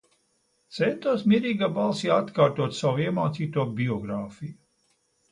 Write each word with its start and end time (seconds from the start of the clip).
Centos 0.75 1.25
mierīgā 1.33 1.67
balsī 1.75 2.09
atkārtot 2.15 2.73
savu 2.77 3.03
iemācīto 3.03 3.67
biogrāfiju. 3.81 4.57